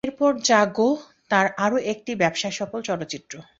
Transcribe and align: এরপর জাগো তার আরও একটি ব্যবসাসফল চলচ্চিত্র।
এরপর 0.03 0.31
জাগো 0.41 0.89
তার 1.31 1.45
আরও 1.57 1.77
একটি 1.91 2.11
ব্যবসাসফল 2.15 2.79
চলচ্চিত্র। 2.81 3.33